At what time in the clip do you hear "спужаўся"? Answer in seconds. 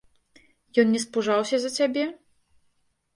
1.03-1.59